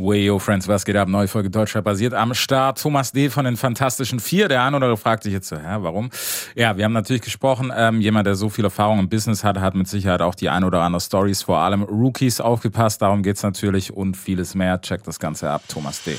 [0.00, 1.08] Wayo Friends, was geht ab?
[1.08, 2.80] Neue Folge Deutschrap basiert am Start.
[2.80, 3.28] Thomas D.
[3.28, 4.48] von den Fantastischen Vier.
[4.48, 6.08] Der ein oder andere fragt sich jetzt so, hä, warum?
[6.54, 7.70] Ja, wir haben natürlich gesprochen.
[7.76, 10.64] Ähm, jemand, der so viel Erfahrung im Business hat, hat mit Sicherheit auch die ein
[10.64, 13.02] oder andere Stories, vor allem Rookies, aufgepasst.
[13.02, 14.80] Darum geht's natürlich und vieles mehr.
[14.80, 15.62] Checkt das Ganze ab.
[15.68, 16.16] Thomas D.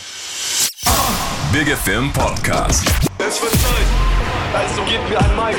[1.51, 2.85] Big Film Podcast.
[3.17, 3.87] Es wird Zeit.
[4.53, 5.57] Also gebt mir ein Mic.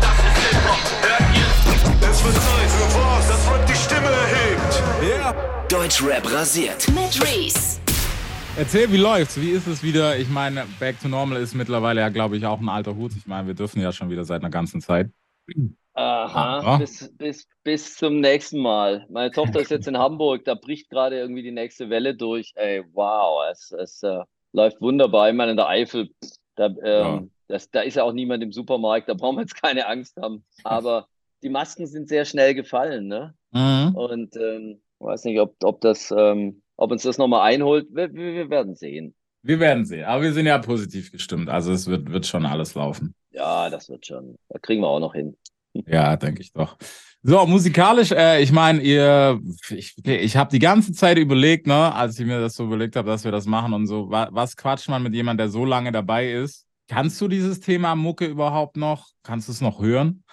[0.00, 0.78] Das ist Hip-Hop.
[1.02, 2.08] Hört ihr?
[2.10, 3.19] Es wird Zeit für
[5.70, 6.88] Deutschrap rasiert.
[6.88, 7.80] Mit Reese.
[8.58, 9.40] Erzähl, wie läuft's?
[9.40, 10.18] Wie ist es wieder?
[10.18, 13.12] Ich meine, Back to Normal ist mittlerweile ja, glaube ich, auch ein alter Hut.
[13.16, 15.10] Ich meine, wir dürfen ja schon wieder seit einer ganzen Zeit.
[15.94, 16.76] Aha, Ja.
[16.78, 19.06] bis, bis, bis zum nächsten Mal.
[19.10, 22.52] Meine Tochter ist jetzt in Hamburg, da bricht gerade irgendwie die nächste Welle durch.
[22.56, 25.28] Ey, wow, es, es äh, läuft wunderbar.
[25.30, 26.10] Ich meine, in der Eifel,
[26.56, 27.22] da, ähm, Ja.
[27.48, 30.44] das, da ist ja auch niemand im Supermarkt, da brauchen wir jetzt keine Angst haben.
[30.64, 31.06] Aber
[31.42, 33.34] die Masken sind sehr schnell gefallen, ne?
[33.52, 33.94] Mhm.
[33.94, 37.88] Und ähm, weiß nicht, ob, ob das, ähm, ob uns das nochmal einholt.
[37.90, 39.14] Wir, wir, werden sehen.
[39.42, 40.04] Wir werden sehen.
[40.04, 41.48] Aber wir sind ja positiv gestimmt.
[41.48, 43.14] Also es wird, wird schon alles laufen.
[43.32, 44.36] Ja, das wird schon.
[44.48, 45.36] Da kriegen wir auch noch hin.
[45.86, 46.76] Ja, denke ich doch.
[47.22, 52.18] So, musikalisch, äh, ich meine, ihr, ich, ich habe die ganze Zeit überlegt, ne, als
[52.18, 54.88] ich mir das so überlegt habe, dass wir das machen und so, wa, was quatscht
[54.88, 56.66] man mit jemandem, der so lange dabei ist?
[56.88, 59.10] Kannst du dieses Thema Mucke überhaupt noch?
[59.22, 60.24] Kannst du es noch hören?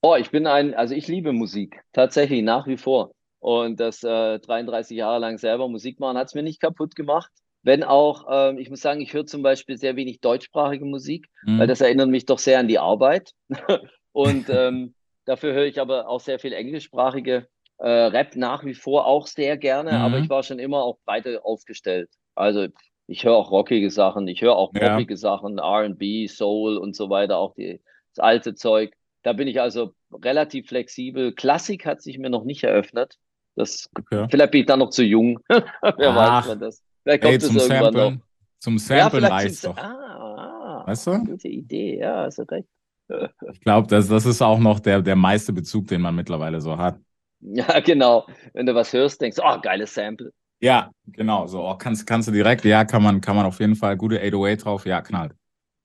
[0.00, 3.10] Oh, ich bin ein, also ich liebe Musik, tatsächlich nach wie vor.
[3.44, 7.30] Und das äh, 33 Jahre lang selber Musik machen hat es mir nicht kaputt gemacht.
[7.62, 11.58] Wenn auch, ähm, ich muss sagen, ich höre zum Beispiel sehr wenig deutschsprachige Musik, Mhm.
[11.58, 13.32] weil das erinnert mich doch sehr an die Arbeit.
[14.12, 14.94] Und ähm,
[15.26, 17.46] dafür höre ich aber auch sehr viel englischsprachige
[17.78, 19.96] äh, Rap nach wie vor auch sehr gerne, Mhm.
[19.96, 22.08] aber ich war schon immer auch breiter aufgestellt.
[22.34, 22.68] Also
[23.06, 24.88] ich höre auch rockige Sachen, ich höre auch Ja.
[24.96, 27.82] poppige Sachen, R&B, Soul und so weiter, auch die,
[28.14, 28.94] das alte Zeug.
[29.22, 31.34] Da bin ich also relativ flexibel.
[31.34, 33.18] Klassik hat sich mir noch nicht eröffnet.
[33.56, 34.26] Das, Okay.
[34.30, 35.38] vielleicht bin ich da noch zu jung.
[35.48, 36.42] Wer Ach.
[36.42, 36.82] weiß man das.
[37.02, 38.12] Vielleicht kommt Ey, zum irgendwann noch.
[38.12, 38.22] Samplen.
[38.60, 39.76] Zum Ja, Samplen reicht's zum doch.
[39.76, 41.24] Ah, ah, Weißt du?
[41.24, 42.68] gute Idee, ja, hast du recht.
[43.52, 46.76] Ich glaube, das, das ist auch noch der, der meiste Bezug, den man mittlerweile so
[46.78, 46.98] hat.
[47.40, 48.26] Ja, genau.
[48.54, 50.32] Wenn du was hörst, denkst du, oh, geiles Sample.
[50.60, 51.46] Ja, genau.
[51.46, 54.18] So, oh, kannst, kannst du direkt, ja, kann man, kann man auf jeden Fall gute
[54.20, 55.34] 808 drauf, ja, knallt.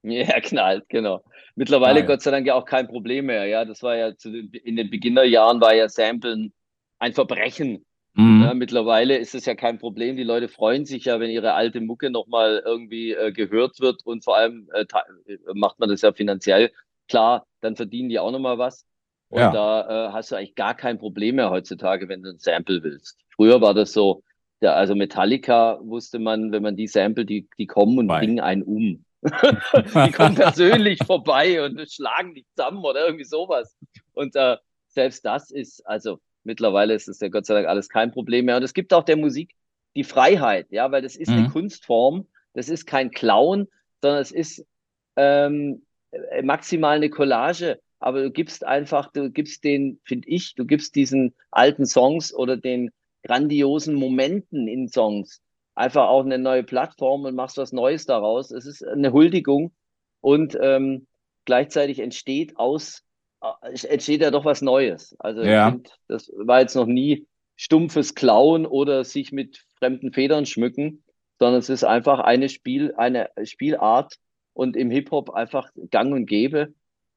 [0.03, 1.22] Ja, knallt, genau.
[1.56, 2.08] Mittlerweile Geil.
[2.08, 3.46] Gott sei Dank ja auch kein Problem mehr.
[3.47, 6.53] Ja, das war ja zu den, in den Beginnerjahren war ja Samplen
[7.00, 7.86] ein Verbrechen.
[8.14, 8.42] Mhm.
[8.44, 10.18] Ja, mittlerweile ist es ja kein Problem.
[10.18, 14.24] Die Leute freuen sich ja, wenn ihre alte Mucke nochmal irgendwie äh, gehört wird und
[14.24, 14.82] vor allem äh,
[15.28, 16.72] äh, macht man das ja finanziell.
[17.08, 18.86] Klar, dann verdienen die auch nochmal was.
[19.30, 19.52] Und Ja.
[19.52, 23.20] da äh, hast du eigentlich gar kein Problem mehr heutzutage, wenn du ein Sample willst.
[23.36, 24.24] Früher war das so,
[24.62, 28.20] ja, also Metallica wusste man, wenn man die Sample, die, die kommen und Vorbei.
[28.22, 29.06] bringen einen um.
[29.24, 33.78] die kommen persönlich vorbei und schlagen dich zusammen oder irgendwie sowas.
[34.14, 34.58] Und äh,
[34.88, 38.58] selbst das ist, also mittlerweile ist es ja Gott sei Dank alles kein Problem mehr.
[38.58, 39.56] Und es gibt auch der Musik
[39.96, 41.50] die Freiheit, ja, weil das ist eine Mhm.
[41.50, 43.68] Kunstform, das ist kein Clown,
[44.02, 44.66] sondern es ist
[45.16, 47.80] ähm, äh, maximal eine Collage.
[48.00, 52.56] Aber du gibst einfach, du gibst den, finde ich, du gibst diesen alten Songs oder
[52.56, 52.92] den
[53.24, 55.42] grandiosen Momenten in Songs
[55.76, 58.52] einfach auch eine neue Plattform und machst was Neues daraus.
[58.52, 59.72] Es ist eine Huldigung
[60.22, 61.08] und ähm,
[61.46, 63.04] gleichzeitig entsteht aus,
[63.64, 65.16] entsteht ja doch was Neues.
[65.20, 65.76] Also Ja.
[66.08, 71.04] das war jetzt noch nie stumpfes Klauen oder sich mit fremden Federn schmücken,
[71.40, 74.16] sondern es ist einfach eine Spiel, eine Spielart
[74.54, 76.74] und im Hip-Hop einfach gang und gäbe.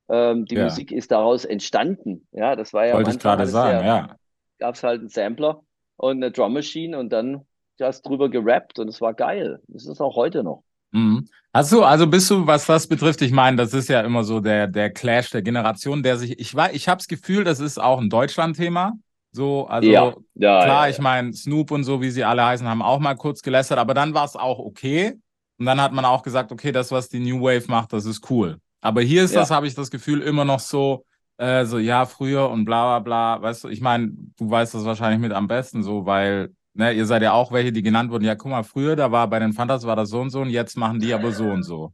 [0.09, 0.65] Ähm, die Ja.
[0.65, 2.27] Musik ist daraus entstanden.
[2.33, 4.16] Ja, das war ja Wollte ich gerade sagen, ja.
[4.59, 5.62] gab es halt einen Sampler
[5.97, 7.47] und eine Drum Machine und dann
[7.81, 9.60] hast drüber gerappt und es war geil.
[9.66, 10.62] Das ist auch heute noch.
[10.92, 11.28] Mhm.
[11.54, 14.41] Hast du, also bist du, was das betrifft, ich meine, das ist ja immer so
[14.41, 17.78] der, der Clash der Generation, der sich, ich war, ich habe das Gefühl, das ist
[17.78, 18.94] auch ein Deutschland-Thema.
[19.32, 22.66] So, also ja, ja, klar, ja, ich meine, Snoop und so, wie sie alle heißen,
[22.66, 25.19] haben auch mal kurz gelästert, aber dann war es auch okay.
[25.58, 28.28] Und dann hat man auch gesagt, okay, das, was die New Wave macht, das ist
[28.30, 28.59] cool.
[28.80, 31.04] Aber hier ist das, habe ich das Gefühl, immer noch so,
[31.38, 33.42] äh, so, ja, früher und bla bla bla.
[33.42, 37.06] Weißt du, ich meine, du weißt das wahrscheinlich mit am besten so, weil, ne, ihr
[37.06, 38.25] seid ja auch welche, die genannt wurden.
[38.25, 40.51] Ja, guck mal, früher, da war bei den Fantas war das so und so und
[40.51, 41.92] jetzt machen die aber so und so.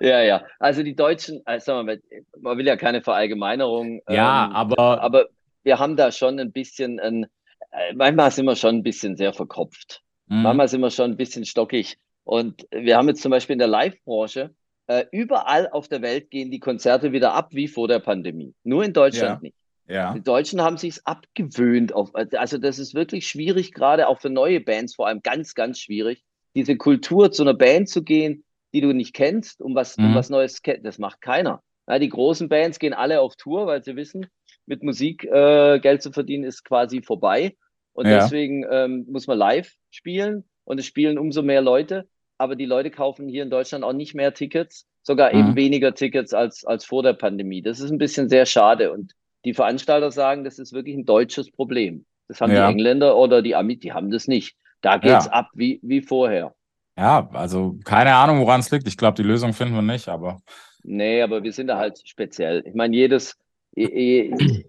[0.00, 0.44] ja, ja.
[0.58, 4.00] Also die Deutschen, also man will ja keine Verallgemeinerung.
[4.08, 5.26] Ja, ähm, aber, aber
[5.62, 7.24] wir haben da schon ein bisschen ein,
[7.72, 10.02] äh, manchmal sind wir schon ein bisschen sehr verkopft.
[10.28, 11.98] mh, Manchmal sind wir schon ein bisschen stockig.
[12.24, 14.54] Und wir haben jetzt zum Beispiel in der Live-Branche,
[14.86, 18.54] äh, überall auf der Welt gehen die Konzerte wieder ab wie vor der Pandemie.
[18.64, 19.42] Nur in Deutschland Ja.
[19.42, 19.54] nicht.
[19.88, 24.30] Ja, Die Deutschen haben sich's abgewöhnt auf, also das ist wirklich schwierig, gerade auch für
[24.30, 26.24] neue Bands, vor allem ganz, ganz schwierig,
[26.54, 30.14] diese Kultur zu einer Band zu gehen, die du nicht kennst, um was, um Mhm.
[30.14, 30.84] was Neues kennt.
[30.84, 31.62] Das macht keiner.
[31.86, 34.26] Ja, die großen Bands gehen alle auf Tour, weil sie wissen,
[34.66, 37.56] mit Musik äh, Geld zu verdienen ist quasi vorbei.
[37.92, 38.18] Und Ja.
[38.18, 40.44] deswegen ähm, muss man live spielen.
[40.64, 42.06] und es spielen umso mehr Leute,
[42.36, 45.56] aber die Leute kaufen hier in Deutschland auch nicht mehr Tickets, sogar eben Mhm.
[45.56, 47.62] weniger Tickets als, als vor der Pandemie.
[47.62, 49.14] Das ist ein bisschen sehr schade und
[49.44, 52.04] die Veranstalter sagen, das ist wirklich ein deutsches Problem.
[52.28, 52.66] Das haben Ja.
[52.66, 54.56] die Engländer oder die Amis, die haben das nicht.
[54.80, 55.32] Da geht's Ja.
[55.32, 56.54] ab wie, wie vorher.
[56.96, 58.88] Ja, also keine Ahnung, woran es liegt.
[58.88, 60.40] Ich glaube, die Lösung finden wir nicht, aber
[60.84, 62.62] Nee, aber wir sind da halt speziell.
[62.66, 63.36] Ich meine, jedes,
[63.74, 64.64] je, je,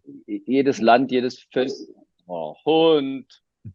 [0.46, 1.92] jedes Land, jedes Fest.
[2.28, 3.26] Oh, Hund.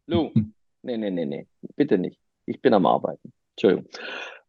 [0.07, 0.31] Lu.
[0.87, 1.47] Nee, nee, nee, nee.
[1.77, 2.21] Bitte nicht.
[2.45, 3.33] Ich bin am Arbeiten.
[3.57, 3.89] Entschuldigung.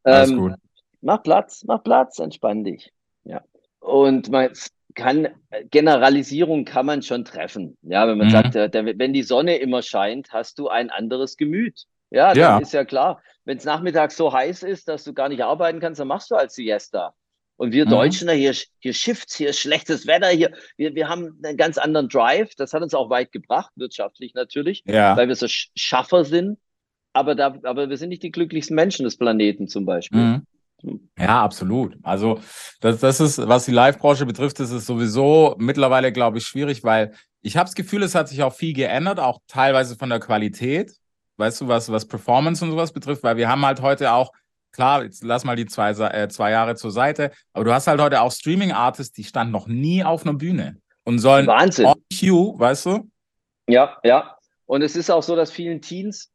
[0.04, 0.54] alles Ähm, gut.
[1.00, 2.92] Mach Platz, mach Platz, entspann dich.
[3.24, 3.42] Ja.
[3.80, 4.50] Und man
[4.96, 5.28] kann,
[5.72, 7.78] Generalisierung kann man schon treffen.
[7.84, 8.32] Ja, wenn man Mhm.
[8.32, 11.84] sagt, äh, wenn die Sonne immer scheint, hast du ein anderes Gemüt.
[12.12, 12.58] Ja, dann Ja.
[12.60, 13.22] ist ja klar.
[13.44, 16.36] Wenn es nachmittags so heiß ist, dass du gar nicht arbeiten kannst, dann machst du
[16.36, 17.14] halt Siesta.
[17.58, 17.90] Und wir Mhm.
[17.90, 22.56] Deutschen, hier, hier Shifts, hier schlechtes Wetter, hier, wir, wir haben einen ganz anderen Drive.
[22.56, 25.16] Das hat uns auch weit gebracht, wirtschaftlich natürlich, Ja.
[25.16, 26.58] weil wir so Sch- Schaffer sind.
[27.14, 30.20] Aber, da, aber wir sind nicht die glücklichsten Menschen des Planeten zum Beispiel.
[30.20, 30.42] Mhm.
[31.18, 31.98] Ja, absolut.
[32.04, 32.40] Also
[32.82, 37.14] das, das ist, was die Live-Branche betrifft, ist es sowieso mittlerweile, glaube ich, schwierig, weil
[37.42, 40.94] ich habe das Gefühl, es hat sich auch viel geändert, auch teilweise von der Qualität,
[41.38, 44.32] weißt du, was, was Performance und sowas betrifft, weil wir haben halt heute auch,
[44.72, 48.02] klar, jetzt lass mal die zwei, äh, zwei Jahre zur Seite, aber du hast halt
[48.02, 51.86] heute auch Streaming-Artists, die standen noch nie auf einer Bühne und sollen Wahnsinn.
[51.86, 53.10] on cue, weißt du?
[53.68, 54.38] Ja, ja.
[54.66, 56.32] Und es ist auch so, dass vielen Teens,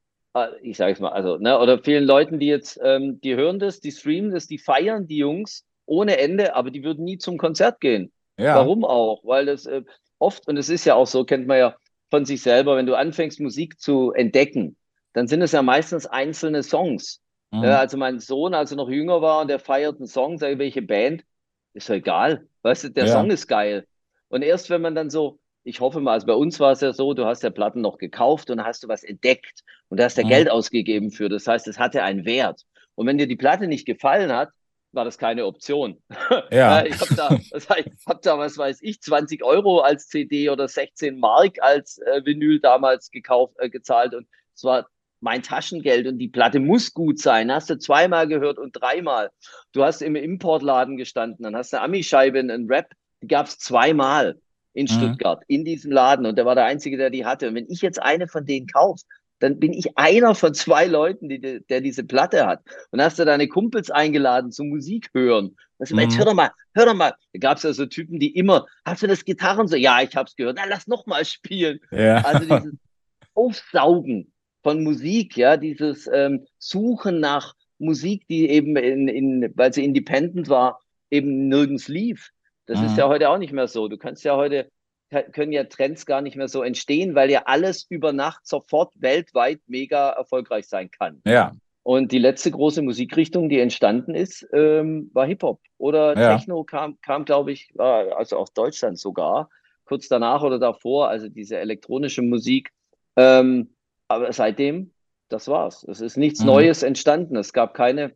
[0.63, 3.81] ich sage es mal, also, ne, oder vielen Leuten, die jetzt, ähm, die hören das,
[3.81, 7.81] die streamen das, die feiern die Jungs ohne Ende, aber die würden nie zum Konzert
[7.81, 8.13] gehen.
[8.39, 8.55] Ja.
[8.57, 9.25] Warum auch?
[9.25, 9.83] Weil das äh,
[10.19, 11.77] oft, und es ist ja auch so, kennt man ja
[12.11, 14.77] von sich selber, wenn du anfängst, Musik zu entdecken,
[15.13, 17.21] dann sind es ja meistens einzelne Songs.
[17.51, 17.65] Mhm.
[17.65, 20.53] Ja, also mein Sohn, als er noch jünger war und der feiert einen Song, sage
[20.55, 21.25] ich, welche Band,
[21.75, 22.47] ist doch egal.
[22.63, 23.13] Weißt du, der Ja.
[23.13, 23.87] Song ist geil.
[24.29, 26.93] Und erst wenn man dann so, ich hoffe mal, also bei uns war es ja
[26.93, 30.19] so, du hast ja Platten noch gekauft und hast du was entdeckt und da hast
[30.19, 30.29] du Mhm.
[30.29, 31.29] Geld ausgegeben für.
[31.29, 32.63] Das heißt, es hatte einen Wert.
[32.95, 34.51] Und wenn dir die Platte nicht gefallen hat,
[34.93, 36.03] war das keine Option.
[36.51, 36.85] Ja.
[36.85, 37.39] ich habe da,
[38.09, 42.61] hab da, was weiß ich, 20 Euro als CD oder 16 Mark als äh, Vinyl
[42.61, 44.89] damals gekauft, äh, gezahlt und es war
[45.21, 47.53] mein Taschengeld und die Platte muss gut sein.
[47.53, 49.31] Hast du zweimal gehört und dreimal.
[49.73, 52.91] Du hast im Importladen gestanden, dann hast du eine Ami-Scheibe, einen Rap,
[53.23, 54.41] die gab es zweimal
[54.73, 54.89] in Mhm.
[54.89, 57.49] Stuttgart, in diesem Laden und der war der Einzige, der die hatte.
[57.49, 59.05] Und wenn ich jetzt eine von denen kaufe,
[59.41, 62.61] dann bin ich einer von zwei Leuten, die, der diese Platte hat.
[62.91, 65.57] Und hast du deine Kumpels eingeladen zum Musik hören.
[65.79, 66.01] Das, Mhm.
[66.01, 67.15] Jetzt hör doch mal, hör doch mal.
[67.33, 69.77] Da gab es ja so Typen, die immer, hast du das Gitarren so?
[69.77, 70.59] Ja, ich hab's gehört.
[70.61, 71.81] Na, lass noch mal spielen.
[71.91, 72.23] ja.
[72.25, 72.75] Also dieses
[73.35, 74.33] Aufsaugen
[74.63, 80.49] von Musik, ja, dieses ähm, Suchen nach Musik, die eben in, in, weil sie independent
[80.51, 80.81] war,
[81.11, 82.31] eben nirgends lief.
[82.71, 82.87] Das Mhm.
[82.87, 83.89] ist ja heute auch nicht mehr so.
[83.89, 84.71] Du kannst ja heute,
[85.33, 89.61] können ja Trends gar nicht mehr so entstehen, weil ja alles über Nacht sofort weltweit
[89.67, 91.21] mega erfolgreich sein kann.
[91.25, 91.53] ja.
[91.83, 95.61] Und die letzte große Musikrichtung, die entstanden ist, ähm, war Hip-Hop.
[95.79, 96.37] Oder Ja.
[96.37, 99.49] Techno kam, kam glaube ich, war also aus Deutschland sogar,
[99.87, 102.71] kurz danach oder davor, also diese elektronische Musik.
[103.17, 103.75] Ähm,
[104.09, 104.93] aber seitdem,
[105.31, 105.83] das war's.
[105.89, 106.47] Es ist nichts Mhm.
[106.47, 107.35] Neues entstanden.
[107.37, 108.13] Es gab keine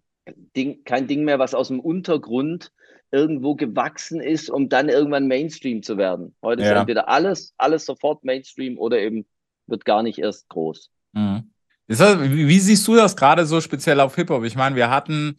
[0.55, 2.71] Ding, kein Ding mehr, was aus dem Untergrund
[3.15, 6.35] irgendwo gewachsen ist, um dann irgendwann Mainstream zu werden.
[6.43, 6.81] Heute ist Ja.
[6.81, 9.25] entweder alles, alles sofort Mainstream oder eben
[9.69, 10.91] wird gar nicht erst groß.
[11.13, 11.51] Mhm.
[11.87, 14.43] Ist das, wie, wie siehst du das gerade so speziell auf Hip-Hop?
[14.45, 15.37] Ich meine, wir hatten,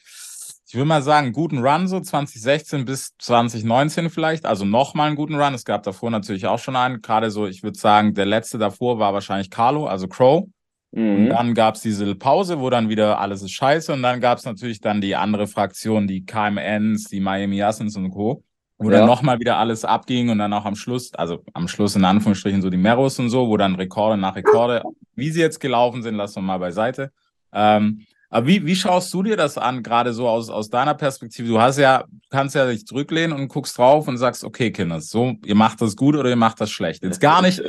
[0.67, 5.17] ich würde mal sagen, einen guten Run so 2016 bis 2019 vielleicht, also nochmal einen
[5.17, 5.53] guten Run.
[5.53, 7.01] Es gab davor natürlich auch schon einen.
[7.01, 10.47] Gerade so, ich würde sagen, der letzte davor war wahrscheinlich Carlo, also Crow.
[10.95, 11.29] Und Mhm.
[11.29, 13.91] dann gab es diese Pause, wo dann wieder alles ist scheiße.
[13.91, 18.11] Und dann gab es natürlich dann die andere Fraktion, die KMNs, die Miami Yassins und
[18.11, 18.43] Co.,
[18.77, 18.99] wo Ja.
[18.99, 22.61] dann nochmal wieder alles abging und dann auch am Schluss, also am Schluss in Anführungsstrichen
[22.61, 24.83] so die Meros und so, wo dann Rekorde nach Rekorde,
[25.15, 27.11] wie sie jetzt gelaufen sind, lassen wir mal beiseite.
[27.53, 31.47] Ähm, aber wie, wie schaust du dir das an, gerade so aus, aus deiner Perspektive?
[31.47, 35.35] Du hast ja, kannst ja dich zurücklehnen und guckst drauf und sagst, okay, Kinders, so,
[35.45, 37.03] ihr macht das gut oder ihr macht das schlecht.
[37.03, 37.61] Jetzt gar nicht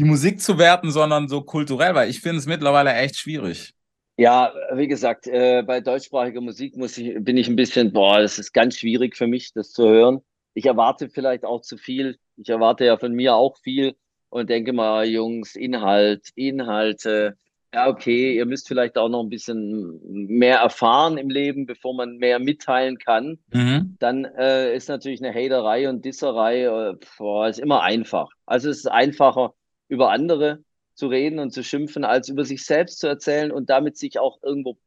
[0.00, 3.74] die Musik zu werten, sondern so kulturell, weil ich finde es mittlerweile echt schwierig.
[4.16, 8.38] Ja, wie gesagt, äh, bei deutschsprachiger Musik muss ich, bin ich ein bisschen, boah, das
[8.38, 10.20] ist ganz schwierig für mich, das zu hören.
[10.54, 12.16] Ich erwarte vielleicht auch zu viel.
[12.36, 13.94] Ich erwarte ja von mir auch viel
[14.30, 17.36] und denke mal, Jungs, Inhalt, Inhalte.
[17.74, 22.16] Ja, okay, ihr müsst vielleicht auch noch ein bisschen mehr erfahren im Leben, bevor man
[22.16, 23.38] mehr mitteilen kann.
[23.52, 23.96] Mhm.
[23.98, 28.30] Dann äh, ist natürlich eine Haterei und Disserei, äh, boah, ist immer einfach.
[28.46, 29.52] Also es ist einfacher,
[29.90, 30.62] über andere
[30.94, 34.42] zu reden und zu schimpfen, als über sich selbst zu erzählen und damit sich auch
[34.42, 34.78] irgendwo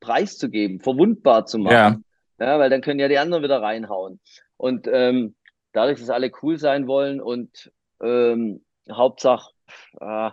[0.00, 2.04] preiszugeben, verwundbar zu machen.
[2.38, 2.46] Ja.
[2.46, 4.20] Ja, weil dann können ja die anderen wieder reinhauen.
[4.56, 5.34] Und ähm,
[5.72, 7.70] dadurch, dass alle cool sein wollen und
[8.02, 9.52] ähm, Hauptsache,
[10.00, 10.30] äh,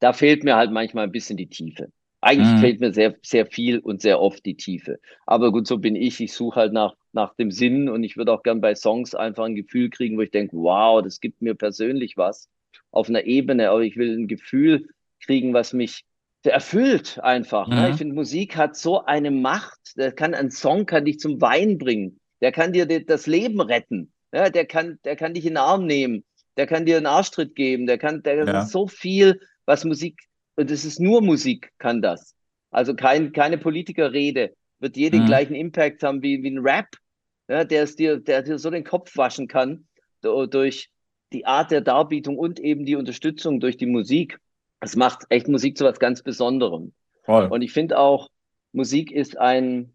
[0.00, 1.90] da fehlt mir halt manchmal ein bisschen die Tiefe.
[2.20, 2.58] Eigentlich mhm.
[2.58, 5.00] fehlt mir sehr, sehr viel und sehr oft die Tiefe.
[5.24, 6.20] Aber gut, so bin ich.
[6.20, 9.44] Ich suche halt nach, nach dem Sinn und ich würde auch gern bei Songs einfach
[9.44, 12.48] ein Gefühl kriegen, wo ich denke, wow, das gibt mir persönlich was
[12.90, 14.88] auf einer Ebene, aber ich will ein Gefühl
[15.20, 16.04] kriegen, was mich
[16.44, 17.68] erfüllt einfach.
[17.68, 17.74] Ne?
[17.74, 17.82] Mhm.
[17.82, 17.90] Ne?
[17.90, 19.96] Ich finde, Musik hat so eine Macht.
[19.96, 22.20] Der kann, ein Song kann dich zum Wein bringen.
[22.40, 24.12] Der kann dir das Leben retten.
[24.32, 26.24] Ja, der kann, der kann dich in den Arm nehmen.
[26.56, 27.86] Der kann dir einen Arschtritt geben.
[27.86, 28.64] Der kann, der ja.
[28.64, 30.20] so viel, was Musik,
[30.56, 32.34] und es ist nur Musik, kann das.
[32.70, 35.26] Also kein, keine Politikerrede wird je den mhm.
[35.26, 36.88] gleichen Impact haben wie, wie ein Rap,
[37.48, 39.86] ja, der es dir, der dir so den Kopf waschen kann
[40.20, 40.90] durch
[41.32, 44.40] die Art der Darbietung und eben die Unterstützung durch die Musik.
[44.80, 46.92] Es macht echt Musik zu was ganz Besonderem.
[47.22, 47.46] Voll.
[47.46, 48.28] Und ich finde auch,
[48.72, 49.92] Musik ist ein,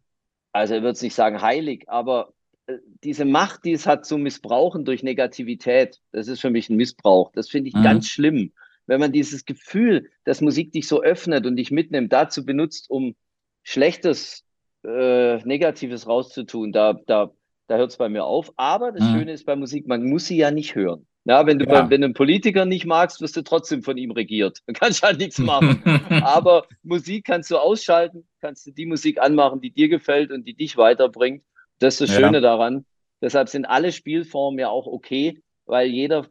[0.52, 2.34] also ich würde nicht sagen heilig, aber
[2.68, 6.76] äh, diese Macht, die es hat zu missbrauchen durch Negativität, das ist für mich ein
[6.76, 7.32] Missbrauch.
[7.34, 7.84] Das finde ich mhm.
[7.84, 8.52] ganz schlimm.
[8.86, 13.16] Wenn man dieses Gefühl, dass Musik dich so öffnet und dich mitnimmt, dazu benutzt, um
[13.64, 14.44] Schlechtes,
[14.84, 17.32] äh, Negatives rauszutun, da, da,
[17.68, 18.52] da hört es bei mir auf.
[18.58, 19.20] Aber das mhm.
[19.20, 21.08] Schöne ist bei Musik, man muss sie ja nicht hören.
[21.26, 21.90] Ja, wenn du, ja.
[21.90, 24.60] wenn du einen Politiker nicht magst, wirst du trotzdem von ihm regiert.
[24.66, 25.82] Dann kannst du halt nichts machen.
[26.24, 30.54] Aber Musik kannst du ausschalten, kannst du die Musik anmachen, die dir gefällt und die
[30.54, 31.44] dich weiterbringt.
[31.80, 32.42] Das ist das Schöne ja.
[32.42, 32.86] daran.
[33.22, 36.28] Deshalb sind alle Spielformen ja auch okay, weil jeder,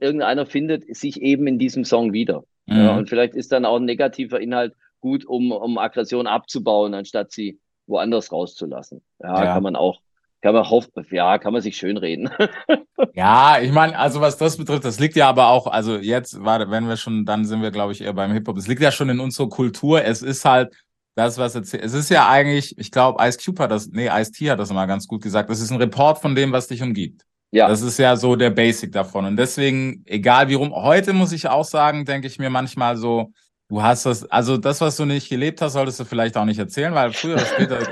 [0.00, 2.42] irgendeiner findet sich eben in diesem Song wieder.
[2.66, 2.76] Mhm.
[2.76, 7.30] Ja, und vielleicht ist dann auch ein negativer Inhalt gut, um, um Aggression abzubauen, anstatt
[7.30, 9.00] sie woanders rauszulassen.
[9.22, 9.54] Ja, ja.
[9.54, 10.00] kann man auch
[10.40, 12.30] kann man hoffen, ja, kann man sich schön reden.
[13.14, 16.70] ja, ich meine, also was das betrifft, das liegt ja aber auch, also jetzt, warte,
[16.70, 18.56] wenn wir schon, dann sind wir, glaube ich, eher beim Hip-Hop.
[18.56, 20.04] Es liegt ja schon in unserer Kultur.
[20.04, 20.72] Es ist halt
[21.16, 21.82] das, was erzählt.
[21.82, 24.72] Es ist ja eigentlich, ich glaube, Ice Cube hat das, nee, Ice T hat das
[24.72, 25.50] mal ganz gut gesagt.
[25.50, 27.22] Das ist ein Report von dem, was dich umgibt.
[27.50, 27.66] Ja.
[27.66, 29.24] Das ist ja so der Basic davon.
[29.24, 33.32] Und deswegen, egal wie rum, heute muss ich auch sagen, denke ich mir manchmal so,
[33.68, 36.58] du hast das, also das, was du nicht gelebt hast, solltest du vielleicht auch nicht
[36.58, 37.78] erzählen, weil früher oder später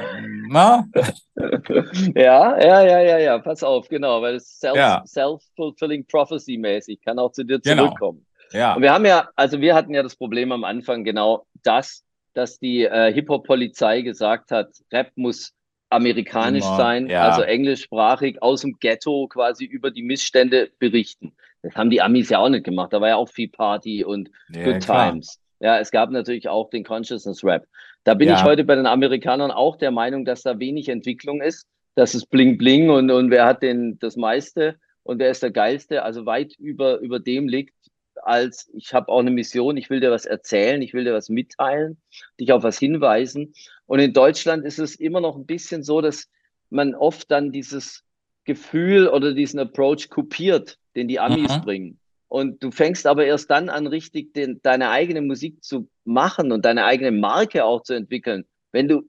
[0.49, 0.87] Na?
[2.15, 5.03] ja, ja, ja, ja, ja, pass auf, genau, weil es self, ja.
[5.07, 7.87] self-fulfilling prophecy mäßig kann auch zu dir genau.
[7.87, 8.27] zurückkommen.
[8.51, 8.63] Genau.
[8.63, 8.75] Ja.
[8.75, 12.05] Und wir haben ja, also wir hatten ja das Problem am Anfang genau das,
[12.35, 15.53] dass die äh, Hip-Hop-Polizei gesagt hat, Rap muss
[15.91, 17.29] amerikanisch Immer, sein, ja.
[17.29, 21.35] also englischsprachig aus dem Ghetto quasi über die Missstände berichten.
[21.63, 22.93] Das haben die Amis ja auch nicht gemacht.
[22.93, 25.11] Da war ja auch viel Party und ja, Good klar.
[25.11, 25.41] Times.
[25.61, 27.67] Ja, es gab natürlich auch den Consciousness Rap.
[28.05, 28.37] Da bin ja.
[28.37, 31.67] ich heute bei den Amerikanern auch der Meinung, dass da wenig Entwicklung ist.
[31.95, 35.51] Das ist bling bling und, und wer hat denn das meiste und wer ist der
[35.51, 37.75] geilste, also weit über, über dem liegt,
[38.23, 41.29] als ich habe auch eine Mission, ich will dir was erzählen, ich will dir was
[41.29, 41.97] mitteilen,
[42.41, 43.55] dich auf was hinweisen.
[43.87, 46.29] Und in Deutschland ist es immer noch ein bisschen so, dass
[46.71, 48.05] man oft dann dieses
[48.45, 51.63] Gefühl oder diesen Approach kopiert, den die Amis mhm.
[51.63, 52.01] bringen.
[52.29, 56.65] Und du fängst aber erst dann an, richtig den, deine eigene Musik zu machen und
[56.65, 59.09] deine eigene Marke auch zu entwickeln, wenn du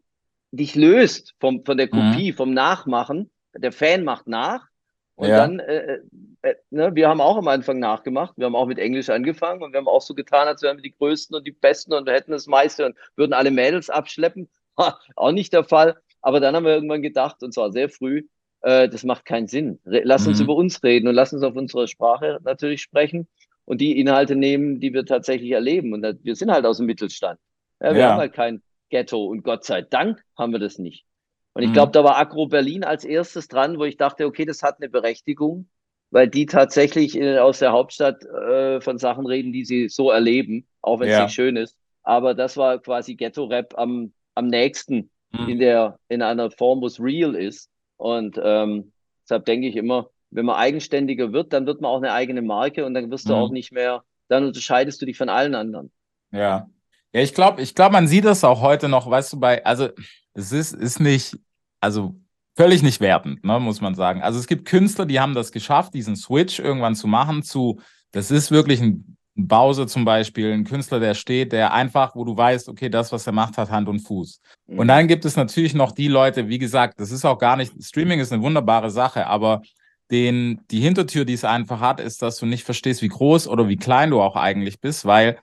[0.51, 2.35] dich löst vom, von der Kopie, mhm.
[2.35, 3.29] vom Nachmachen.
[3.55, 4.67] Der Fan macht nach.
[5.15, 5.37] Und ja.
[5.37, 6.01] dann, äh, äh,
[6.43, 8.37] äh, ne, wir haben auch am Anfang nachgemacht.
[8.37, 10.83] Wir haben auch mit Englisch angefangen und wir haben auch so getan, als wären wir
[10.83, 14.47] die Größten und die Besten und wir hätten das meiste und würden alle Mädels abschleppen.
[15.15, 15.97] auch nicht der Fall.
[16.21, 18.27] Aber dann haben wir irgendwann gedacht, und zwar sehr früh,
[18.67, 19.79] äh, das macht keinen Sinn.
[19.85, 20.43] Lass uns mhm.
[20.43, 23.27] über uns reden und lass uns auf unsere Sprache natürlich sprechen
[23.63, 25.93] und die Inhalte nehmen, die wir tatsächlich erleben.
[25.93, 27.39] Und wir sind halt aus dem Mittelstand.
[27.81, 28.09] Ja, wir ja.
[28.09, 31.05] haben halt kein Ghetto und Gott sei Dank haben wir das nicht.
[31.53, 31.73] Und ich mhm.
[31.73, 34.89] glaube, da war Agro Berlin als erstes dran, wo ich dachte, okay, das hat eine
[34.89, 35.69] Berechtigung,
[36.11, 40.67] weil die tatsächlich in, aus der Hauptstadt äh, von Sachen reden, die sie so erleben,
[40.81, 41.23] auch wenn es ja.
[41.23, 41.77] nicht schön ist.
[42.03, 45.47] Aber das war quasi Ghetto-Rap am, am nächsten mhm.
[45.47, 47.69] in der, in einer Form, wo es real ist.
[47.97, 48.91] Und ähm,
[49.23, 52.85] deshalb denke ich immer, wenn man eigenständiger wird, dann wird man auch eine eigene Marke
[52.85, 53.29] und dann wirst mhm.
[53.29, 55.91] du auch nicht mehr, dann unterscheidest du dich von allen anderen.
[56.31, 56.69] Ja.
[57.13, 59.89] Ja, ich glaube, ich glaube, man sieht das auch heute noch, weißt du, bei, also
[60.33, 61.37] es ist, ist nicht,
[61.79, 62.15] also
[62.55, 64.21] völlig nicht wertend, ne, muss man sagen.
[64.21, 67.79] Also es gibt Künstler, die haben das geschafft, diesen Switch irgendwann zu machen zu,
[68.11, 72.25] das ist wirklich ein ein Bause zum Beispiel, ein Künstler, der steht, der einfach, wo
[72.25, 74.41] du weißt, okay, das, was er macht, hat Hand und Fuß.
[74.67, 74.79] Mhm.
[74.79, 77.73] Und dann gibt es natürlich noch die Leute, wie gesagt, das ist auch gar nicht,
[77.83, 79.61] Streaming ist eine wunderbare Sache, aber
[80.09, 83.67] den, die Hintertür, die es einfach hat, ist, dass du nicht verstehst, wie groß oder
[83.67, 85.37] wie klein du auch eigentlich bist, weil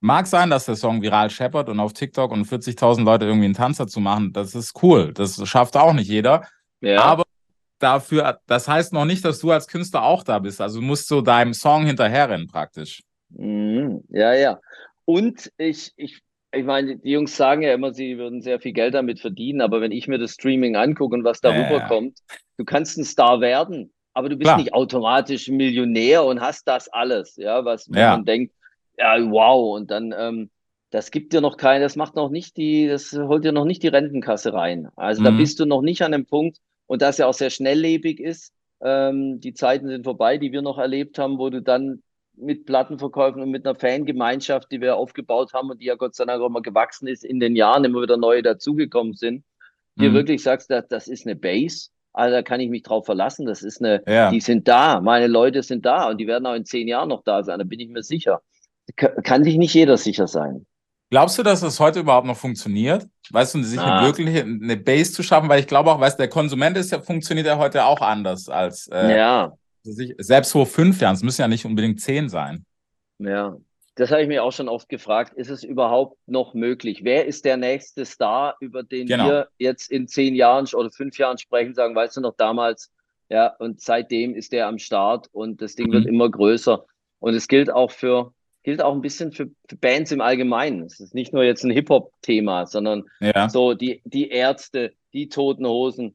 [0.00, 3.54] mag sein, dass der Song viral scheppert und auf TikTok und 40.000 Leute irgendwie einen
[3.54, 5.12] Tanzer zu machen, das ist cool.
[5.12, 6.46] Das schafft auch nicht jeder.
[6.80, 7.02] Ja.
[7.02, 7.24] Aber
[7.78, 10.60] dafür, das heißt noch nicht, dass du als Künstler auch da bist.
[10.60, 13.02] Also du musst so deinem Song hinterherrennen praktisch.
[13.36, 14.02] Mhm.
[14.08, 14.60] Ja, ja.
[15.04, 16.20] Und ich, ich,
[16.52, 19.80] ich meine, die Jungs sagen ja immer, sie würden sehr viel Geld damit verdienen, aber
[19.80, 21.88] wenn ich mir das Streaming angucke und was darüber ja.
[21.88, 22.18] kommt,
[22.56, 24.56] du kannst ein Star werden, aber du bist Klar.
[24.58, 28.12] nicht automatisch Millionär und hast das alles, ja, was ja.
[28.12, 28.54] man denkt,
[28.98, 30.50] ja, wow, und dann, ähm,
[30.90, 33.82] das gibt dir noch keine, das macht noch nicht die, das holt dir noch nicht
[33.82, 34.88] die Rentenkasse rein.
[34.96, 35.36] Also da Mhm.
[35.36, 38.54] bist du noch nicht an dem Punkt und das ja auch sehr schnelllebig ist.
[38.80, 42.02] Ähm, die Zeiten sind vorbei, die wir noch erlebt haben, wo du dann
[42.36, 46.24] mit Plattenverkäufen und mit einer Fangemeinschaft, die wir aufgebaut haben und die ja Gott sei
[46.24, 49.44] Dank auch mal gewachsen ist in den Jahren, immer wieder neue dazugekommen sind,
[49.98, 50.14] dir Mhm.
[50.14, 53.62] wirklich sagst, das, das ist eine Base, also da kann ich mich drauf verlassen, das
[53.62, 54.30] ist eine, Ja.
[54.30, 57.22] die sind da, meine Leute sind da und die werden auch in zehn Jahren noch
[57.24, 58.42] da sein, da bin ich mir sicher.
[58.96, 60.66] Ka- Kann sich nicht jeder sicher sein.
[61.10, 63.06] Glaubst du, dass das heute überhaupt noch funktioniert?
[63.30, 63.98] Weißt du, sich Ah.
[63.98, 67.00] eine wirkliche eine Base zu schaffen, weil ich glaube auch, weißt der Konsument ist ja,
[67.00, 69.52] funktioniert ja heute auch anders als äh, Ja,
[70.18, 71.14] selbst vor fünf Jahren.
[71.14, 72.64] Es müssen ja nicht unbedingt zehn sein.
[73.18, 73.56] ja.
[73.98, 75.32] Das habe ich mir auch schon oft gefragt.
[75.38, 77.00] Ist es überhaupt noch möglich?
[77.02, 79.26] Wer ist der nächste Star, über den Genau.
[79.26, 82.92] wir jetzt in zehn Jahren oder fünf Jahren sprechen, sagen, weißt du noch damals?
[83.30, 85.92] Ja, und seitdem ist der am Start und das Ding Mhm.
[85.92, 86.84] wird immer größer.
[87.20, 90.82] Und es gilt auch für, gilt auch ein bisschen für, für Bands im Allgemeinen.
[90.82, 93.48] Es ist nicht nur jetzt ein Hip-Hop-Thema, sondern Ja.
[93.48, 96.14] so die, die Ärzte, die Toten Hosen,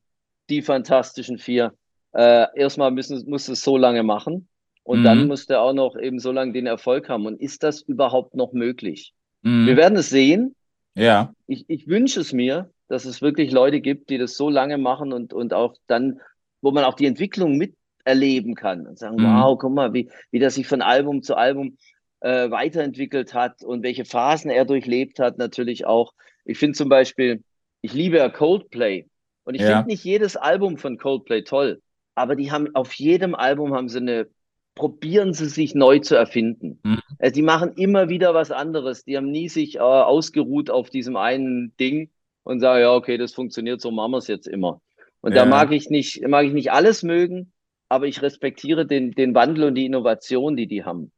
[0.51, 1.73] die Fantastischen Vier.
[2.13, 4.47] Äh, erstmal müssen, muss es so lange machen
[4.83, 5.03] und Mhm.
[5.03, 7.25] dann muss der auch noch eben so lange den Erfolg haben.
[7.25, 9.13] Und ist das überhaupt noch möglich?
[9.43, 9.65] Mhm.
[9.67, 10.55] Wir werden es sehen.
[10.95, 11.33] ja.
[11.47, 15.11] Ich, ich wünsche es mir, dass es wirklich Leute gibt, die das so lange machen
[15.13, 16.19] und, und auch dann,
[16.61, 19.23] wo man auch die Entwicklung miterleben kann und sagen, Mhm.
[19.23, 21.77] wow, guck mal, wie, wie das sich von Album zu Album
[22.21, 26.13] äh, weiterentwickelt hat und welche Phasen er durchlebt hat, natürlich auch.
[26.45, 27.43] Ich finde zum Beispiel,
[27.81, 29.07] ich liebe ja Coldplay
[29.43, 29.77] und ich Ja.
[29.77, 31.81] finde nicht jedes Album von Coldplay toll,
[32.15, 34.27] aber die haben auf jedem Album haben sie eine,
[34.75, 36.79] probieren sie sich neu zu erfinden.
[36.83, 36.99] Mhm.
[37.19, 39.03] Also die machen immer wieder was anderes.
[39.03, 42.09] Die haben nie sich äh, ausgeruht auf diesem einen Ding
[42.43, 44.81] und sagen, ja, okay, das funktioniert, so machen wir es jetzt immer.
[45.21, 45.43] Und Ja.
[45.43, 47.51] da mag ich nicht, mag ich nicht alles mögen,
[47.89, 51.11] aber ich respektiere den, den Wandel und die Innovation, die die haben.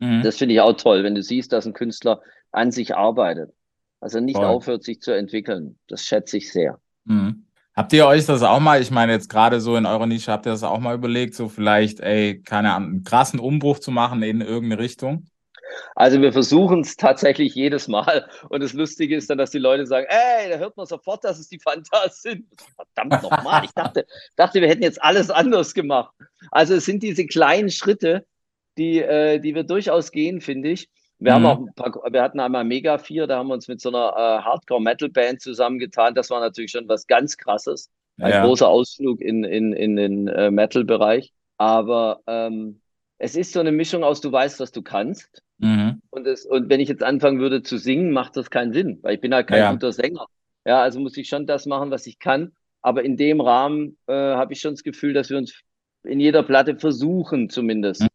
[0.00, 0.22] Mhm.
[0.22, 2.20] Das finde ich auch toll, wenn du siehst, dass ein Künstler
[2.50, 3.52] an sich arbeitet.
[4.00, 4.46] Also nicht Voll.
[4.46, 5.78] aufhört, sich zu entwickeln.
[5.88, 6.80] Das schätze ich sehr.
[7.04, 7.43] Mhm.
[7.76, 10.46] Habt ihr euch das auch mal, ich meine jetzt gerade so in eurer Nische, habt
[10.46, 14.22] ihr das auch mal überlegt, so vielleicht, ey, keine Ahnung, einen krassen Umbruch zu machen
[14.22, 15.26] in irgendeine Richtung?
[15.96, 18.28] Also wir versuchen es tatsächlich jedes Mal.
[18.48, 21.38] Und das Lustige ist dann, dass die Leute sagen, ey, da hört man sofort, dass
[21.38, 22.46] es die Fantas sind.
[22.76, 23.64] Verdammt nochmal.
[23.64, 24.06] Ich dachte,
[24.36, 26.14] dachte, wir hätten jetzt alles anders gemacht.
[26.52, 28.24] Also es sind diese kleinen Schritte,
[28.78, 30.88] die, äh, die wir durchaus gehen, finde ich.
[31.24, 31.34] Wir Mhm.
[31.36, 33.88] haben auch ein paar, wir hatten einmal Mega 4, da haben wir uns mit so
[33.88, 36.14] einer äh, Hardcore-Metal-Band zusammengetan.
[36.14, 37.90] Das war natürlich schon was ganz krasses.
[38.18, 38.44] Ein Ja.
[38.44, 41.32] großer Ausflug in, in, in den äh, Metal-Bereich.
[41.56, 42.80] Aber ähm,
[43.18, 45.42] es ist so eine Mischung aus, du weißt, was du kannst.
[45.58, 46.02] Mhm.
[46.10, 49.14] Und, es, und wenn ich jetzt anfangen würde zu singen, macht das keinen Sinn, weil
[49.14, 49.72] ich bin halt kein Ja.
[49.72, 50.26] guter Sänger.
[50.66, 52.52] Ja, also muss ich schon das machen, was ich kann.
[52.82, 55.58] Aber in dem Rahmen äh, habe ich schon das Gefühl, dass wir uns
[56.02, 58.06] in jeder Platte versuchen, zumindest.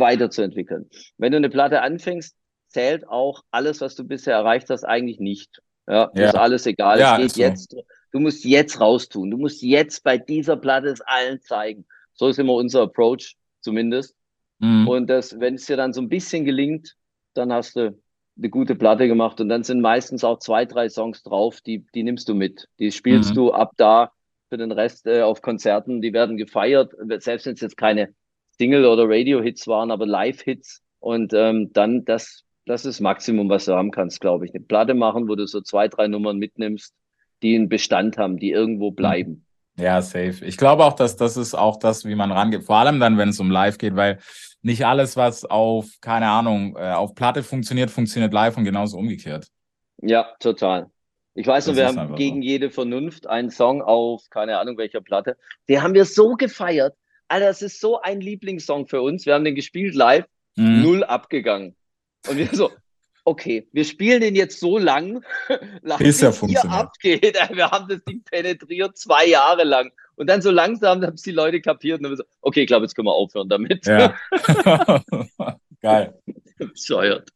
[0.00, 0.88] Weiterzuentwickeln.
[1.18, 2.36] Wenn du eine Platte anfängst,
[2.68, 5.60] zählt auch alles, was du bisher erreicht hast, eigentlich nicht.
[5.88, 6.28] Ja, Ja.
[6.28, 6.98] ist alles egal.
[7.00, 7.42] Ja, es geht so.
[7.42, 7.76] jetzt.
[8.12, 9.30] Du musst jetzt raustun.
[9.30, 11.86] Du musst jetzt bei dieser Platte es allen zeigen.
[12.14, 14.14] So ist immer unser Approach, zumindest.
[14.58, 14.86] Mhm.
[14.86, 16.94] Und das, wenn es dir dann so ein bisschen gelingt,
[17.34, 17.98] dann hast du
[18.38, 19.40] eine gute Platte gemacht.
[19.40, 22.68] Und dann sind meistens auch zwei, drei Songs drauf, die, die nimmst du mit.
[22.78, 23.34] Die spielst Mhm.
[23.34, 24.12] du ab da
[24.50, 26.00] für den Rest äh, auf Konzerten.
[26.02, 28.14] Die werden gefeiert, selbst wenn es jetzt keine
[28.58, 30.82] Single- oder Radio-Hits waren, aber Live-Hits.
[31.00, 34.54] Und ähm, dann, das, das ist das Maximum, was du haben kannst, glaube ich.
[34.54, 36.94] Eine Platte machen, wo du so zwei, drei Nummern mitnimmst,
[37.42, 39.44] die einen Bestand haben, die irgendwo bleiben.
[39.76, 40.44] Ja, safe.
[40.44, 42.64] Ich glaube auch, dass das ist auch das, wie man rangeht.
[42.64, 44.18] Vor allem dann, wenn es um Live geht, weil
[44.60, 49.48] nicht alles, was auf, keine Ahnung, äh, auf Platte funktioniert, funktioniert live und genauso umgekehrt.
[50.00, 50.90] Ja, total.
[51.34, 55.00] Ich weiß noch, Das wir haben gegen jede Vernunft einen Song auf, keine Ahnung welcher
[55.00, 55.36] Platte.
[55.68, 56.94] Den haben wir so gefeiert.
[57.28, 59.26] Alter, das ist so ein Lieblingssong für uns.
[59.26, 60.24] Wir haben den gespielt live,
[60.56, 60.82] Mhm.
[60.82, 61.74] null abgegangen.
[62.28, 62.70] Und wir so,
[63.24, 65.24] okay, wir spielen den jetzt so lang,
[65.98, 67.36] Bis er hier abgeht.
[67.52, 69.92] Wir haben das Ding penetriert zwei Jahre lang.
[70.16, 72.84] Und dann so langsam haben es die Leute kapiert und dann so, okay, ich glaube,
[72.84, 73.86] jetzt können wir aufhören damit.
[73.86, 74.14] Ja.
[75.80, 76.18] Geil.
[76.58, 77.30] Bescheuert.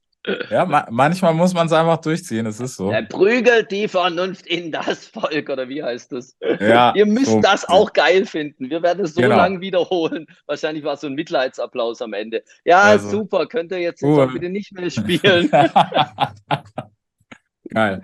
[0.51, 2.91] Ja, ma manchmal muss man es einfach durchziehen, es ist so.
[2.91, 6.37] Er prügelt die Vernunft in das Volk, oder wie heißt das?
[6.61, 7.41] Ja, Ihr müsst so.
[7.41, 8.69] das auch geil finden.
[8.69, 9.37] Wir werden es so Genau.
[9.37, 10.27] lang wiederholen.
[10.47, 12.43] Wahrscheinlich war es so ein Mitleidsapplaus am Ende.
[12.65, 13.09] Ja, Also.
[13.11, 13.47] super.
[13.47, 15.49] Könnt ihr jetzt, auch bitte nicht mehr spielen?
[17.71, 18.03] Geil.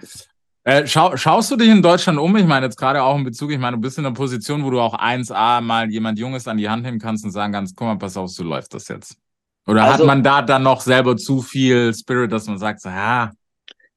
[0.65, 2.37] Äh, schau, schaust du dich in Deutschland um?
[2.37, 4.71] Ich meine, jetzt gerade auch in Bezug, ich meine, du bist in einer Position, wo
[4.71, 7.89] du auch 1A mal jemand Junges an die Hand nehmen kannst und sagen kannst, guck
[7.89, 9.17] mal, pass auf, so läuft das jetzt.
[9.67, 12.89] Oder hat Also- man da dann noch selber zu viel Spirit, dass man sagt, so,
[12.89, 13.31] ja,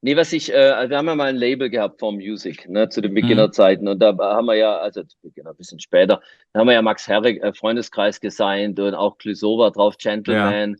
[0.01, 3.01] Nee, was ich, äh, wir haben ja mal ein Label gehabt vom Music, ne, zu
[3.01, 3.15] den Mhm.
[3.15, 3.87] Beginnerzeiten.
[3.87, 6.21] Und da haben wir ja, also zu Beginner ein bisschen später,
[6.53, 10.75] da haben wir ja Max Herrig, äh, Freundeskreis gesigned und auch war drauf, Gentleman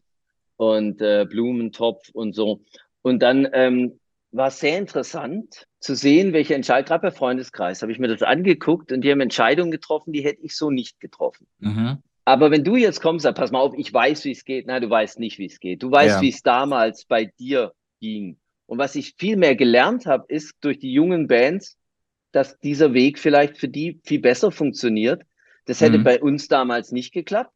[0.57, 2.61] und äh, Blumentopf und so.
[3.01, 3.99] Und dann ähm,
[4.31, 8.91] war sehr interessant zu sehen, welche Entscheidungen, gerade bei Freundeskreis, habe ich mir das angeguckt
[8.91, 11.47] und die haben Entscheidungen getroffen, die hätte ich so nicht getroffen.
[11.57, 11.97] Mhm.
[12.25, 14.65] Aber wenn du jetzt kommst, sag, pass mal auf, ich weiß, wie es geht.
[14.67, 15.83] Nein, du weißt nicht, wie es geht.
[15.83, 16.21] Du weißt, Ja.
[16.21, 18.37] wie es damals bei dir ging.
[18.65, 21.77] Und was ich viel mehr gelernt habe, ist durch die jungen Bands,
[22.31, 25.21] dass dieser Weg vielleicht für die viel besser funktioniert.
[25.65, 26.03] Das hätte Mhm.
[26.03, 27.53] bei uns damals nicht geklappt,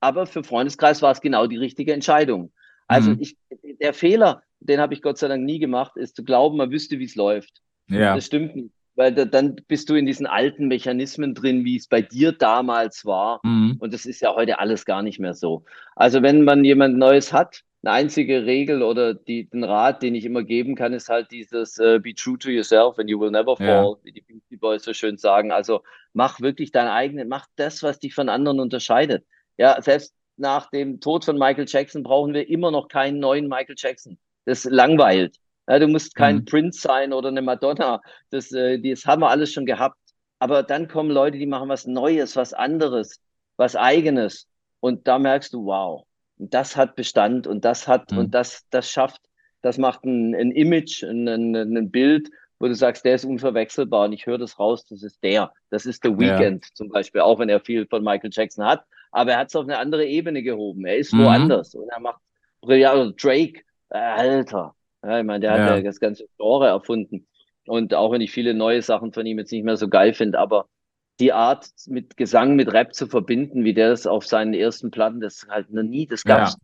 [0.00, 2.52] aber für Freundeskreis war es genau die richtige Entscheidung.
[2.86, 3.18] Also Mhm.
[3.20, 3.36] ich,
[3.80, 6.98] der Fehler, den habe ich Gott sei Dank nie gemacht, ist zu glauben, man wüsste,
[7.00, 7.60] wie es läuft.
[7.88, 8.14] Ja.
[8.14, 11.88] Das stimmt nicht, weil da, dann bist du in diesen alten Mechanismen drin, wie es
[11.88, 13.40] bei dir damals war.
[13.42, 13.76] Mhm.
[13.78, 15.64] Und das ist ja heute alles gar nicht mehr so.
[15.96, 20.24] Also wenn man jemand Neues hat, eine einzige Regel oder die, den Rat, den ich
[20.24, 23.56] immer geben kann, ist halt dieses äh, Be true to yourself and you will never
[23.58, 23.82] Ja.
[23.82, 25.50] fall, wie die Beastie Boys so schön sagen.
[25.50, 29.24] Also mach wirklich dein eigenes, mach das, was dich von anderen unterscheidet.
[29.58, 33.74] Ja, selbst nach dem Tod von Michael Jackson brauchen wir immer noch keinen neuen Michael
[33.76, 34.16] Jackson.
[34.44, 35.36] Das langweilt.
[35.68, 36.44] Ja, du musst kein Mhm.
[36.44, 38.00] Prince sein oder eine Madonna.
[38.30, 39.96] Das, äh, das haben wir alles schon gehabt.
[40.38, 43.20] Aber dann kommen Leute, die machen was Neues, was anderes,
[43.56, 44.48] was Eigenes.
[44.80, 46.04] Und da merkst du, wow,
[46.36, 48.18] das hat Bestand und das hat, Mhm.
[48.18, 49.20] und das, das schafft,
[49.62, 54.06] das macht ein, ein Image, ein, ein, ein Bild, wo du sagst, der ist unverwechselbar
[54.06, 55.52] und ich höre das raus, das ist der.
[55.70, 56.18] Das ist The Ja.
[56.18, 58.84] Weeknd zum Beispiel, auch wenn er viel von Michael Jackson hat.
[59.12, 60.84] Aber er hat es auf eine andere Ebene gehoben.
[60.86, 61.18] Er ist Mhm.
[61.18, 62.20] woanders und er macht
[62.60, 63.22] brillant.
[63.22, 64.74] Drake, äh, Alter.
[65.02, 65.64] Ja, ich meine, der Ja.
[65.64, 67.26] hat ja das ganze Genre erfunden.
[67.66, 70.38] Und auch wenn ich viele neue Sachen von ihm jetzt nicht mehr so geil finde,
[70.38, 70.68] aber
[71.20, 75.20] die Art mit Gesang, mit Rap zu verbinden, wie der das auf seinen ersten Platten,
[75.20, 76.56] das halt noch nie, das gab's,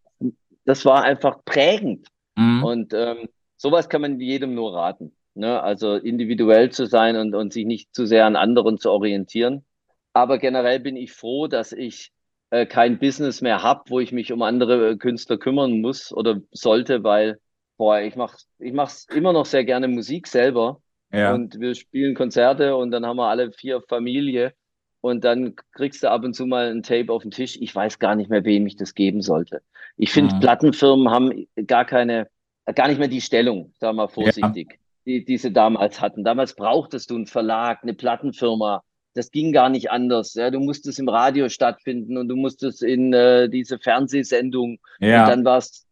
[0.64, 2.08] das war einfach prägend.
[2.36, 2.64] Mhm.
[2.64, 5.12] Und ähm, sowas kann man jedem nur raten.
[5.34, 5.60] Ne?
[5.62, 9.64] Also individuell zu sein und, und sich nicht zu sehr an anderen zu orientieren.
[10.12, 12.10] Aber generell bin ich froh, dass ich
[12.50, 16.40] äh, kein Business mehr habe, wo ich mich um andere äh, Künstler kümmern muss oder
[16.50, 17.38] sollte, weil
[17.78, 20.82] boah, ich mach, ich mach's immer noch sehr gerne Musik selber.
[21.10, 21.32] Ja.
[21.32, 24.52] Und wir spielen Konzerte und dann haben wir alle vier Familie.
[25.00, 27.56] Und dann kriegst du ab und zu mal ein Tape auf den Tisch.
[27.60, 29.62] Ich weiß gar nicht mehr, wem ich das geben sollte.
[29.96, 30.40] Ich finde, Mhm.
[30.40, 32.28] Plattenfirmen haben gar keine,
[32.74, 36.24] gar nicht mehr die Stellung, wir mal vorsichtig, die, die sie damals hatten.
[36.24, 38.82] Damals brauchtest du einen Verlag, eine Plattenfirma.
[39.14, 40.34] Das ging gar nicht anders.
[40.34, 44.78] Ja, du musstest im Radio stattfinden und du musstest in äh, diese Fernsehsendung.
[45.00, 45.22] ja.
[45.22, 45.86] Und dann war's,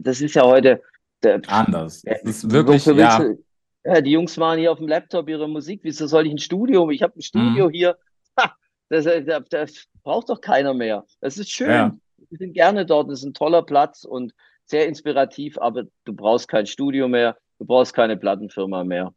[0.00, 0.80] das ist ja heute,
[1.22, 2.02] der, Anders.
[2.04, 3.18] ja, Es ist wirklich, willst ja.
[3.18, 3.44] du-
[3.84, 5.80] ja, die Jungs machen hier auf dem Laptop ihre Musik.
[5.82, 6.90] Wieso soll ich ein Studio?
[6.90, 7.72] Ich habe ein Studio Mhm.
[7.72, 7.96] hier.
[8.38, 8.54] Ha,
[8.90, 11.04] das, äh, das, das braucht doch keiner mehr.
[11.20, 11.70] Das ist schön.
[11.70, 11.96] Ja.
[12.28, 13.08] Wir sind gerne dort.
[13.10, 14.34] Das ist ein toller Platz und
[14.66, 17.38] sehr inspirativ, aber du brauchst kein Studio mehr.
[17.58, 19.14] Du brauchst keine Plattenfirma mehr.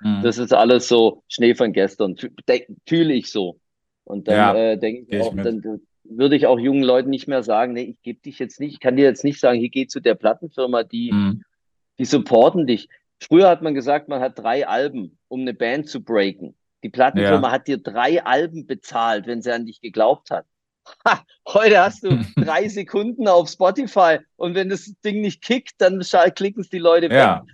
[0.00, 0.20] Mhm.
[0.22, 2.14] Das ist alles so Schnee von gestern.
[2.86, 3.58] Fühle ich so.
[4.04, 5.44] Und dann Ja, äh, denke ich ich auch, mit.
[5.46, 8.74] dann würde ich auch jungen Leuten nicht mehr sagen, nee, ich gebe dich jetzt nicht,
[8.74, 11.42] ich kann dir jetzt nicht sagen, hier geh zu der Plattenfirma, die Mhm.
[11.98, 12.88] die supporten dich.
[13.20, 16.54] Früher hat man gesagt, man hat drei Alben, um eine Band zu breaken.
[16.82, 20.44] Die Plattenfirma hat dir drei Alben bezahlt, wenn sie an dich geglaubt hat.
[21.06, 26.00] Ha, heute hast du drei Sekunden auf Spotify und wenn das Ding nicht kickt, dann
[26.34, 27.16] klicken es die Leute weg.
[27.16, 27.46] Ja.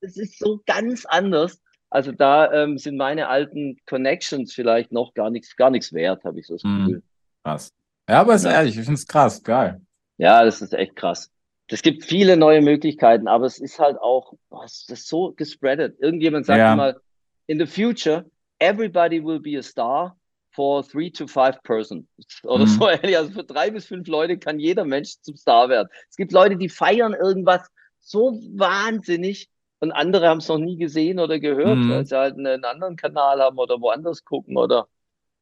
[0.00, 1.60] Das ist so ganz anders.
[1.90, 6.40] Also da ähm, sind meine alten Connections vielleicht noch gar nichts, gar nichts wert, habe
[6.40, 6.78] ich so das Mhm.
[6.86, 7.02] Gefühl.
[7.44, 7.72] Krass.
[8.08, 8.52] Ja, aber ist Ja.
[8.52, 9.80] ehrlich, ich finde es krass, geil.
[10.18, 11.30] Ja, das ist echt krass.
[11.68, 15.98] Es gibt viele neue Möglichkeiten, aber es ist halt auch, boah, es ist so gespreadet.
[16.00, 16.76] Irgendjemand sagte Ja.
[16.76, 17.00] mal,
[17.46, 18.26] in the future,
[18.58, 20.16] everybody will be a star
[20.50, 22.06] for three to five person.
[22.44, 22.66] Oder Mhm.
[22.66, 23.16] so ähnlich.
[23.16, 25.88] Also für drei bis fünf Leute kann jeder Mensch zum Star werden.
[26.10, 27.66] Es gibt Leute, die feiern irgendwas
[28.00, 29.48] so wahnsinnig
[29.80, 31.88] und andere haben es noch nie gesehen oder gehört, Mhm.
[31.88, 34.88] weil sie halt einen, einen anderen Kanal haben oder woanders gucken oder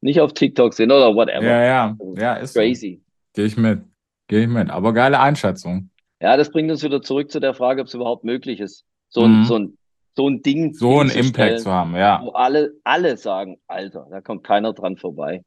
[0.01, 1.43] nicht auf TikTok sind oder whatever.
[1.45, 1.97] Ja, ja.
[2.15, 2.59] Ja, ist so.
[2.59, 3.01] Crazy.
[3.33, 3.81] Gehe ich mit.
[4.27, 4.69] Gehe ich mit.
[4.69, 5.89] Aber geile Einschätzung.
[6.19, 9.23] Ja, das bringt uns wieder zurück zu der Frage, ob es überhaupt möglich ist, so
[9.23, 9.45] ein, Mhm.
[9.45, 9.77] so ein,
[10.15, 12.21] so ein Ding So einen Impact zu haben, ja.
[12.23, 15.43] wo alle, alle sagen, Alter, da kommt keiner dran vorbei.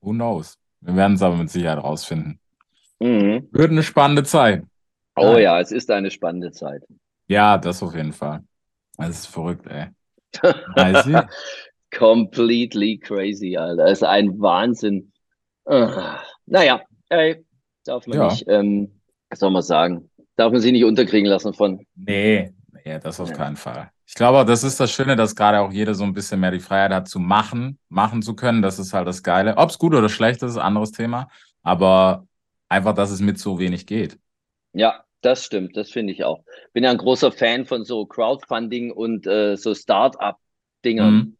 [0.00, 0.56] Who knows?
[0.80, 2.38] Wir werden es aber mit Sicherheit rausfinden.
[3.00, 3.48] Mhm.
[3.50, 4.64] Wird eine spannende Zeit.
[5.16, 5.38] Oh Ja.
[5.38, 6.82] ja, es ist eine spannende Zeit.
[7.28, 8.42] Ja, das auf jeden Fall.
[8.96, 9.88] Das ist verrückt, ey.
[11.96, 13.86] Completely crazy, Alter.
[13.86, 15.12] Es ist ein Wahnsinn.
[15.64, 16.20] Ah.
[16.46, 17.44] Naja, ey,
[17.84, 18.28] darf man Ja.
[18.28, 21.84] nicht, ähm, was soll man sagen, darf man sich nicht unterkriegen lassen von.
[21.94, 22.52] Nee,
[22.84, 23.36] nee, das auf Ja.
[23.36, 23.90] keinen Fall.
[24.06, 26.60] Ich glaube, das ist das Schöne, dass gerade auch jeder so ein bisschen mehr die
[26.60, 28.62] Freiheit hat zu machen, machen zu können.
[28.62, 29.56] Das ist halt das Geile.
[29.56, 31.28] Ob es gut oder schlecht ist, ist ein anderes Thema.
[31.62, 32.26] Aber
[32.68, 34.18] einfach, dass es mit so wenig geht.
[34.72, 36.44] Ja, das stimmt, das finde ich auch.
[36.72, 41.14] Bin ja ein großer Fan von so Crowdfunding und äh, so Start-up-Dingern.
[41.14, 41.36] Mhm.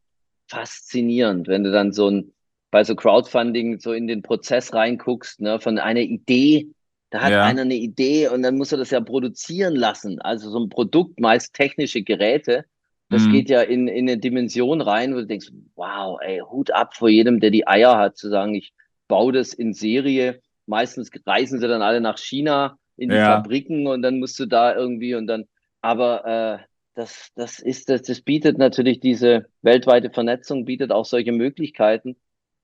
[0.49, 2.33] Faszinierend, wenn du dann so ein,
[2.71, 6.69] bei so Crowdfunding so in den Prozess reinguckst, ne, von einer Idee
[7.11, 7.41] Da hat Ja.
[7.41, 10.21] einer eine Idee und dann muss er das ja produzieren lassen.
[10.21, 12.65] Also so ein Produkt, meist technische Geräte,
[13.11, 13.29] das Mhm.
[13.29, 17.09] geht ja in, in eine Dimension rein, wo du denkst, wow, ey, Hut ab vor
[17.09, 18.73] jedem, der die Eier hat, zu sagen, ich
[19.09, 20.41] baue das in Serie.
[20.67, 23.21] Meistens reisen sie dann alle nach China in die Ja.
[23.21, 25.45] Fabriken und dann musst du da irgendwie und dann,
[25.81, 26.25] aber
[26.61, 32.17] äh, das, das ist, das, das bietet natürlich diese weltweite Vernetzung, bietet auch solche Möglichkeiten,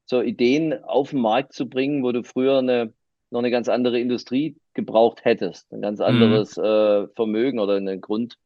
[0.07, 2.95] so Ideen auf den Markt zu bringen, wo du früher eine,
[3.31, 8.39] noch eine ganz andere Industrie gebraucht hättest, ein ganz anderes äh, Vermögen oder einen Grund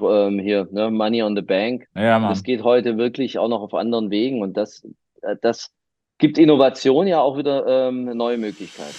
[0.00, 1.88] ähm, hier, ne, Money on the Bank.
[1.94, 2.30] Ja, Mann.
[2.30, 4.82] Das geht heute wirklich auch noch auf anderen Wegen und das,
[5.20, 5.72] äh, das
[6.16, 8.94] gibt Innovation ja auch wieder ähm, neue Möglichkeiten.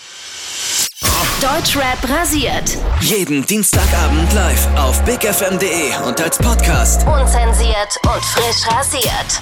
[1.41, 2.77] Deutschrap rasiert.
[3.01, 7.05] Jeden Dienstagabend live auf bigfm.de und als Podcast.
[7.05, 9.41] Unzensiert und frisch rasiert.